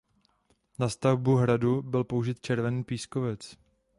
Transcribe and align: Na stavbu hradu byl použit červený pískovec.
Na 0.79 0.89
stavbu 0.89 1.35
hradu 1.35 1.81
byl 1.81 2.03
použit 2.03 2.39
červený 2.39 2.83
pískovec. 2.83 3.57